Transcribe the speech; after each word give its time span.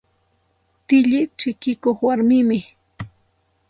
Tilli 0.87 1.21
chikikuq 1.39 1.97
warmimi. 2.05 2.59